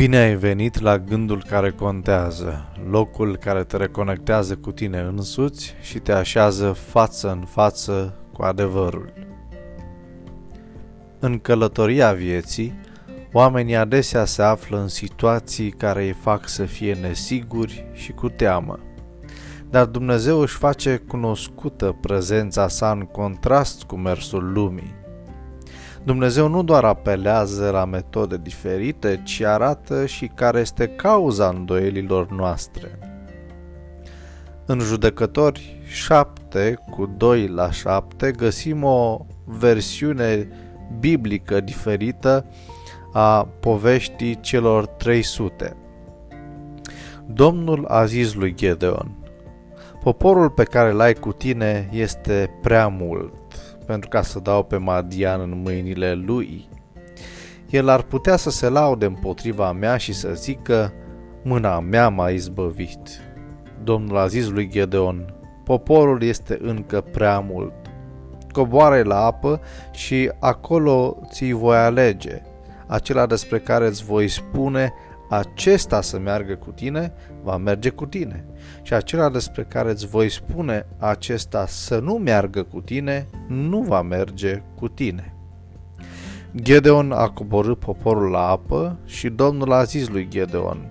Bine 0.00 0.16
ai 0.16 0.34
venit 0.34 0.80
la 0.80 0.98
gândul 0.98 1.44
care 1.48 1.70
contează, 1.70 2.72
locul 2.90 3.36
care 3.36 3.64
te 3.64 3.76
reconectează 3.76 4.56
cu 4.56 4.72
tine 4.72 4.98
însuți 4.98 5.74
și 5.80 5.98
te 5.98 6.12
așează 6.12 6.72
față 6.72 7.30
în 7.30 7.40
față 7.40 8.14
cu 8.32 8.42
adevărul. 8.42 9.12
În 11.18 11.38
călătoria 11.38 12.12
vieții, 12.12 12.80
oamenii 13.32 13.76
adesea 13.76 14.24
se 14.24 14.42
află 14.42 14.80
în 14.80 14.88
situații 14.88 15.70
care 15.70 16.04
îi 16.04 16.16
fac 16.22 16.48
să 16.48 16.64
fie 16.64 16.94
nesiguri 16.94 17.86
și 17.92 18.12
cu 18.12 18.28
teamă. 18.28 18.78
Dar 19.70 19.84
Dumnezeu 19.84 20.38
își 20.38 20.56
face 20.56 20.96
cunoscută 20.96 21.96
prezența 22.00 22.68
sa 22.68 22.90
în 22.90 23.02
contrast 23.04 23.82
cu 23.82 23.96
mersul 23.96 24.52
lumii 24.52 24.99
Dumnezeu 26.02 26.48
nu 26.48 26.62
doar 26.62 26.84
apelează 26.84 27.70
la 27.70 27.84
metode 27.84 28.36
diferite, 28.36 29.20
ci 29.24 29.40
arată 29.40 30.06
și 30.06 30.26
care 30.26 30.60
este 30.60 30.86
cauza 30.86 31.48
îndoielilor 31.48 32.30
noastre. 32.30 32.98
În 34.66 34.78
judecători 34.78 35.82
7 35.86 36.78
cu 36.90 37.06
2 37.16 37.46
la 37.46 37.70
7 37.70 38.30
găsim 38.30 38.84
o 38.84 39.26
versiune 39.44 40.48
biblică 40.98 41.60
diferită 41.60 42.46
a 43.12 43.48
poveștii 43.60 44.40
celor 44.40 44.86
300. 44.86 45.76
Domnul 47.26 47.86
a 47.86 48.04
zis 48.04 48.34
lui 48.34 48.54
Gedeon, 48.54 49.14
Poporul 50.02 50.50
pe 50.50 50.64
care 50.64 50.92
l-ai 50.92 51.14
cu 51.14 51.32
tine 51.32 51.88
este 51.92 52.58
prea 52.62 52.88
mult 52.88 53.39
pentru 53.90 54.08
ca 54.08 54.22
să 54.22 54.38
dau 54.38 54.62
pe 54.62 54.76
Madian 54.76 55.40
în 55.40 55.60
mâinile 55.62 56.12
lui. 56.14 56.68
El 57.70 57.88
ar 57.88 58.02
putea 58.02 58.36
să 58.36 58.50
se 58.50 58.68
laude 58.68 59.06
împotriva 59.06 59.72
mea 59.72 59.96
și 59.96 60.12
să 60.12 60.30
zică, 60.34 60.92
mâna 61.42 61.80
mea 61.80 62.08
m-a 62.08 62.28
izbăvit. 62.28 62.98
Domnul 63.82 64.16
a 64.16 64.26
zis 64.26 64.48
lui 64.48 64.68
Gedeon, 64.68 65.34
poporul 65.64 66.22
este 66.22 66.58
încă 66.62 67.00
prea 67.00 67.38
mult. 67.38 67.72
Coboare 68.52 69.02
la 69.02 69.24
apă 69.24 69.60
și 69.92 70.32
acolo 70.38 71.20
ți 71.30 71.52
voi 71.52 71.76
alege, 71.76 72.42
acela 72.86 73.26
despre 73.26 73.58
care 73.58 73.86
îți 73.86 74.04
voi 74.04 74.28
spune, 74.28 74.92
acesta 75.30 76.00
să 76.00 76.18
meargă 76.18 76.54
cu 76.54 76.70
tine, 76.70 77.12
va 77.42 77.56
merge 77.56 77.88
cu 77.88 78.06
tine. 78.06 78.44
Și 78.82 78.94
acela 78.94 79.28
despre 79.28 79.64
care 79.68 79.90
îți 79.90 80.06
voi 80.06 80.28
spune 80.28 80.86
acesta 80.98 81.66
să 81.66 81.98
nu 81.98 82.14
meargă 82.14 82.62
cu 82.62 82.80
tine, 82.80 83.26
nu 83.48 83.80
va 83.80 84.02
merge 84.02 84.62
cu 84.74 84.88
tine. 84.88 85.34
Gedeon 86.56 87.12
a 87.12 87.28
coborât 87.28 87.78
poporul 87.78 88.30
la 88.30 88.48
apă 88.48 88.98
și 89.04 89.28
Domnul 89.28 89.72
a 89.72 89.82
zis 89.82 90.08
lui 90.08 90.28
Gedeon, 90.28 90.90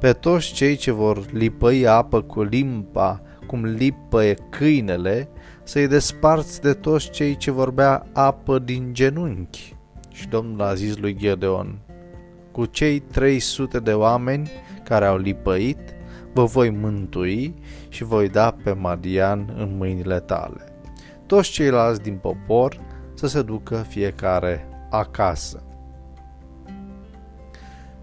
pe 0.00 0.12
toți 0.12 0.52
cei 0.52 0.76
ce 0.76 0.90
vor 0.90 1.32
lipăi 1.32 1.86
apă 1.86 2.22
cu 2.22 2.42
limpa, 2.42 3.20
cum 3.46 3.64
lipăie 3.64 4.34
câinele, 4.50 5.28
să-i 5.62 5.88
desparți 5.88 6.60
de 6.60 6.72
toți 6.72 7.10
cei 7.10 7.36
ce 7.36 7.50
vorbea 7.50 8.06
apă 8.12 8.58
din 8.58 8.88
genunchi. 8.92 9.76
Și 10.12 10.28
Domnul 10.28 10.62
a 10.62 10.74
zis 10.74 10.96
lui 10.96 11.16
Gedeon, 11.16 11.78
cu 12.52 12.64
cei 12.64 12.98
300 12.98 13.78
de 13.78 13.92
oameni 13.92 14.50
care 14.84 15.04
au 15.04 15.16
lipăit, 15.16 15.78
vă 16.32 16.44
voi 16.44 16.70
mântui 16.70 17.54
și 17.88 18.04
voi 18.04 18.28
da 18.28 18.56
pe 18.62 18.72
Madian 18.72 19.54
în 19.56 19.76
mâinile 19.76 20.20
tale. 20.20 20.72
Toți 21.26 21.50
ceilalți 21.50 22.02
din 22.02 22.16
popor 22.16 22.80
să 23.14 23.26
se 23.26 23.42
ducă 23.42 23.86
fiecare 23.88 24.68
acasă. 24.90 25.62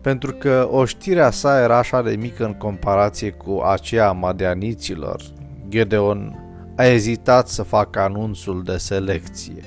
Pentru 0.00 0.32
că 0.32 0.68
oștirea 0.70 1.30
sa 1.30 1.60
era 1.60 1.78
așa 1.78 2.02
de 2.02 2.16
mică 2.16 2.44
în 2.44 2.54
comparație 2.54 3.30
cu 3.30 3.60
aceea 3.64 4.08
a 4.08 4.12
madianiților, 4.12 5.22
Gedeon 5.68 6.36
a 6.76 6.84
ezitat 6.84 7.48
să 7.48 7.62
facă 7.62 8.00
anunțul 8.00 8.62
de 8.62 8.76
selecție. 8.76 9.62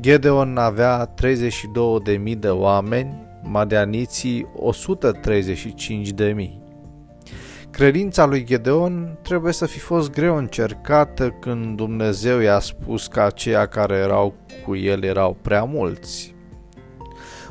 Gedeon 0.00 0.56
avea 0.56 1.14
32.000 2.24 2.38
de 2.38 2.48
oameni 2.48 3.28
madianiții 3.42 4.46
135 4.56 6.10
de 6.10 6.32
mii. 6.32 6.59
Credința 7.70 8.26
lui 8.26 8.44
Gedeon 8.44 9.18
trebuie 9.22 9.52
să 9.52 9.66
fi 9.66 9.78
fost 9.78 10.10
greu 10.10 10.36
încercată 10.36 11.30
când 11.30 11.76
Dumnezeu 11.76 12.38
i-a 12.38 12.58
spus 12.58 13.06
că 13.06 13.20
aceia 13.20 13.66
care 13.66 13.96
erau 13.96 14.34
cu 14.66 14.76
el 14.76 15.02
erau 15.02 15.36
prea 15.42 15.64
mulți. 15.64 16.34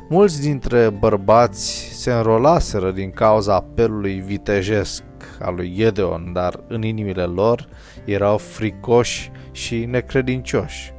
Mulți 0.10 0.42
dintre 0.42 0.90
bărbați 0.90 1.90
se 1.94 2.12
înrolaseră 2.12 2.92
din 2.92 3.12
cauza 3.12 3.56
apelului 3.56 4.16
vitejesc 4.16 5.04
al 5.40 5.56
lui 5.56 5.74
Gedeon, 5.76 6.30
dar 6.34 6.60
în 6.68 6.84
inimile 6.84 7.24
lor 7.24 7.68
erau 8.06 8.38
fricoși 8.38 9.32
și 9.52 9.86
necredincioși. 9.86 10.94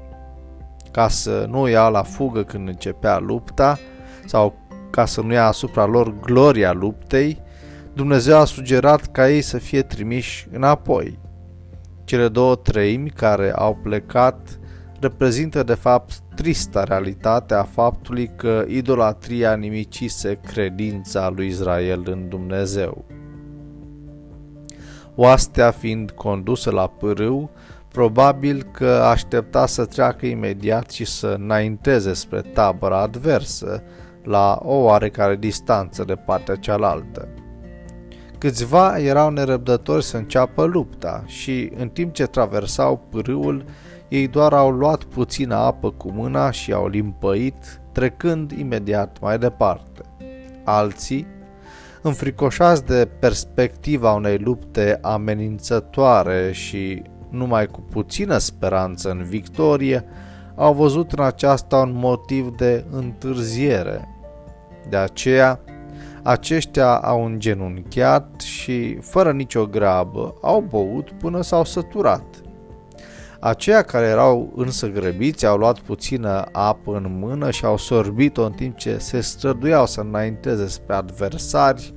Ca 0.90 1.08
să 1.08 1.46
nu 1.48 1.68
ia 1.68 1.88
la 1.88 2.02
fugă 2.02 2.42
când 2.42 2.68
începea 2.68 3.18
lupta 3.18 3.78
sau 4.26 4.54
ca 4.90 5.04
să 5.04 5.20
nu 5.20 5.32
ia 5.32 5.46
asupra 5.46 5.84
lor 5.84 6.14
gloria 6.20 6.72
luptei, 6.72 7.42
Dumnezeu 8.00 8.36
a 8.36 8.44
sugerat 8.44 9.06
ca 9.06 9.30
ei 9.30 9.40
să 9.40 9.58
fie 9.58 9.82
trimiși 9.82 10.46
înapoi. 10.52 11.18
Cele 12.04 12.28
două 12.28 12.56
treimi 12.56 13.10
care 13.10 13.52
au 13.52 13.78
plecat 13.82 14.58
reprezintă 15.00 15.62
de 15.62 15.74
fapt 15.74 16.12
trista 16.34 16.84
realitate 16.84 17.54
a 17.54 17.62
faptului 17.62 18.30
că 18.36 18.64
idolatria 18.68 19.54
nimicise 19.54 20.40
credința 20.46 21.28
lui 21.28 21.46
Israel 21.46 22.02
în 22.06 22.28
Dumnezeu. 22.28 23.04
Oastea 25.14 25.70
fiind 25.70 26.10
condusă 26.10 26.70
la 26.70 26.86
pârâu, 26.86 27.50
probabil 27.88 28.62
că 28.62 28.90
aștepta 28.90 29.66
să 29.66 29.84
treacă 29.84 30.26
imediat 30.26 30.90
și 30.90 31.04
să 31.04 31.36
înainteze 31.38 32.12
spre 32.12 32.40
tabăra 32.40 33.00
adversă, 33.00 33.82
la 34.22 34.58
o 34.62 34.74
oarecare 34.74 35.36
distanță 35.36 36.04
de 36.04 36.14
partea 36.14 36.56
cealaltă. 36.56 37.28
Câțiva 38.40 38.98
erau 38.98 39.30
nerăbdători 39.30 40.04
să 40.04 40.16
înceapă 40.16 40.64
lupta 40.64 41.22
și, 41.26 41.72
în 41.76 41.88
timp 41.88 42.14
ce 42.14 42.26
traversau 42.26 43.00
pârâul, 43.10 43.64
ei 44.08 44.28
doar 44.28 44.52
au 44.52 44.70
luat 44.70 45.04
puțină 45.04 45.54
apă 45.54 45.90
cu 45.90 46.10
mâna 46.10 46.50
și 46.50 46.72
au 46.72 46.88
limpăit, 46.88 47.80
trecând 47.92 48.50
imediat 48.50 49.16
mai 49.20 49.38
departe. 49.38 50.00
Alții, 50.64 51.26
înfricoșați 52.02 52.84
de 52.84 53.08
perspectiva 53.18 54.12
unei 54.12 54.38
lupte 54.38 54.98
amenințătoare 55.02 56.52
și 56.52 57.02
numai 57.30 57.66
cu 57.66 57.80
puțină 57.80 58.38
speranță 58.38 59.10
în 59.10 59.22
victorie, 59.22 60.04
au 60.54 60.74
văzut 60.74 61.12
în 61.12 61.24
aceasta 61.24 61.76
un 61.76 61.92
motiv 61.94 62.56
de 62.56 62.84
întârziere. 62.90 64.08
De 64.88 64.96
aceea, 64.96 65.60
aceștia 66.22 66.96
au 66.96 67.24
îngenunchiat 67.24 68.40
și, 68.40 68.98
fără 69.00 69.32
nicio 69.32 69.66
grabă, 69.66 70.34
au 70.42 70.60
băut 70.60 71.10
până 71.10 71.42
s-au 71.42 71.64
săturat. 71.64 72.24
Aceia 73.40 73.82
care 73.82 74.06
erau 74.06 74.52
însă 74.56 74.86
grăbiți 74.86 75.46
au 75.46 75.56
luat 75.56 75.78
puțină 75.78 76.44
apă 76.52 76.96
în 76.96 77.16
mână 77.18 77.50
și 77.50 77.64
au 77.64 77.76
sorbit-o 77.76 78.44
în 78.44 78.52
timp 78.52 78.76
ce 78.76 78.98
se 78.98 79.20
străduiau 79.20 79.86
să 79.86 80.00
înainteze 80.00 80.66
spre 80.66 80.94
adversari, 80.94 81.94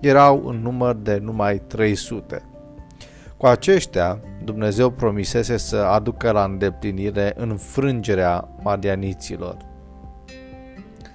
erau 0.00 0.42
în 0.44 0.56
număr 0.62 0.94
de 0.94 1.18
numai 1.22 1.58
300. 1.58 2.42
Cu 3.36 3.46
aceștia, 3.46 4.20
Dumnezeu 4.44 4.90
promisese 4.90 5.56
să 5.56 5.76
aducă 5.76 6.30
la 6.30 6.44
îndeplinire 6.44 7.32
înfrângerea 7.36 8.48
madianiților. 8.62 9.56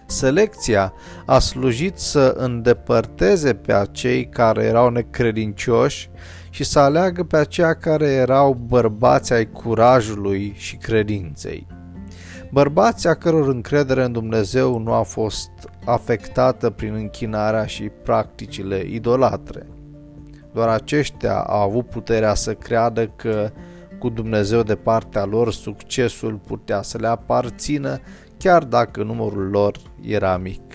Selecția 0.07 0.93
a 1.25 1.39
slujit 1.39 1.97
să 1.97 2.33
îndepărteze 2.37 3.53
pe 3.53 3.73
acei 3.73 4.29
care 4.29 4.63
erau 4.63 4.89
necredincioși 4.89 6.09
și 6.49 6.63
să 6.63 6.79
aleagă 6.79 7.23
pe 7.23 7.37
aceia 7.37 7.73
care 7.73 8.07
erau 8.07 8.53
bărbați 8.53 9.33
ai 9.33 9.51
curajului 9.51 10.53
și 10.55 10.75
credinței. 10.75 11.67
Bărbații 12.51 13.09
a 13.09 13.13
căror 13.13 13.47
încredere 13.47 14.03
în 14.03 14.11
Dumnezeu 14.11 14.77
nu 14.79 14.93
a 14.93 15.01
fost 15.01 15.49
afectată 15.85 16.69
prin 16.69 16.93
închinarea 16.93 17.65
și 17.65 17.83
practicile 17.83 18.85
idolatre. 18.89 19.67
Doar 20.53 20.67
aceștia 20.67 21.37
au 21.37 21.61
avut 21.61 21.89
puterea 21.89 22.33
să 22.33 22.53
creadă 22.53 23.07
că 23.07 23.51
cu 23.99 24.09
Dumnezeu 24.09 24.63
de 24.63 24.75
partea 24.75 25.25
lor 25.25 25.51
succesul 25.51 26.39
putea 26.47 26.81
să 26.81 26.97
le 26.97 27.07
aparțină 27.07 27.99
chiar 28.37 28.63
dacă 28.63 29.03
numărul 29.03 29.49
lor 29.49 29.77
era 30.01 30.37
mic. 30.37 30.73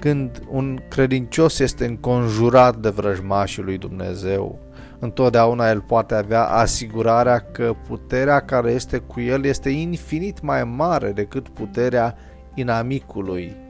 Când 0.00 0.42
un 0.50 0.78
credincios 0.88 1.58
este 1.58 1.84
înconjurat 1.84 2.76
de 2.76 2.88
vrăjmașii 2.88 3.62
lui 3.62 3.78
Dumnezeu, 3.78 4.58
întotdeauna 4.98 5.70
el 5.70 5.80
poate 5.80 6.14
avea 6.14 6.44
asigurarea 6.44 7.38
că 7.38 7.74
puterea 7.86 8.40
care 8.40 8.70
este 8.70 8.98
cu 8.98 9.20
el 9.20 9.44
este 9.44 9.68
infinit 9.68 10.40
mai 10.40 10.64
mare 10.64 11.12
decât 11.12 11.48
puterea 11.48 12.16
inamicului 12.54 13.62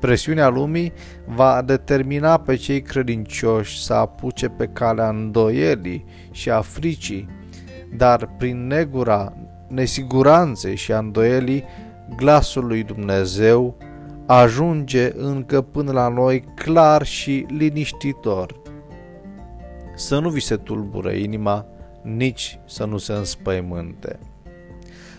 Presiunea 0.00 0.48
lumii 0.48 0.92
va 1.26 1.62
determina 1.62 2.38
pe 2.38 2.54
cei 2.54 2.82
credincioși 2.82 3.82
să 3.82 3.94
apuce 3.94 4.48
pe 4.48 4.66
calea 4.66 5.08
îndoielii 5.08 6.04
și 6.30 6.50
a 6.50 6.60
fricii, 6.60 7.28
dar 7.96 8.34
prin 8.38 8.66
negura 8.66 9.32
nesiguranței 9.70 10.76
și 10.76 10.92
a 10.92 10.98
îndoielii, 10.98 11.64
glasul 12.16 12.66
lui 12.66 12.82
Dumnezeu 12.82 13.76
ajunge 14.26 15.12
încă 15.16 15.60
până 15.60 15.92
la 15.92 16.08
noi 16.08 16.44
clar 16.54 17.04
și 17.04 17.46
liniștitor. 17.48 18.60
Să 19.94 20.18
nu 20.18 20.28
vi 20.28 20.40
se 20.40 20.56
tulbure 20.56 21.18
inima, 21.18 21.66
nici 22.02 22.58
să 22.66 22.84
nu 22.84 22.98
se 22.98 23.12
înspăimânte. 23.12 24.18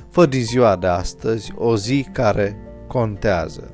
Fă 0.09 0.25
din 0.25 0.43
ziua 0.43 0.75
de 0.75 0.87
astăzi 0.87 1.53
o 1.55 1.77
zi 1.77 2.07
care 2.11 2.57
contează. 2.87 3.71